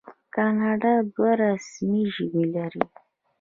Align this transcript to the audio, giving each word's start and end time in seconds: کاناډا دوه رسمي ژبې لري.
کاناډا 0.35 0.93
دوه 1.13 1.31
رسمي 1.41 2.03
ژبې 2.13 2.43
لري. 2.55 2.83